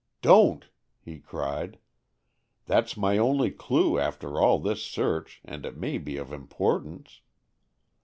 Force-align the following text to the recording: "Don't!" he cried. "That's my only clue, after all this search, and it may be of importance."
"Don't!" 0.23 0.67
he 0.99 1.19
cried. 1.19 1.77
"That's 2.65 2.97
my 2.97 3.19
only 3.19 3.51
clue, 3.51 3.99
after 3.99 4.39
all 4.41 4.57
this 4.57 4.81
search, 4.81 5.41
and 5.45 5.63
it 5.63 5.77
may 5.77 5.99
be 5.99 6.17
of 6.17 6.33
importance." 6.33 7.21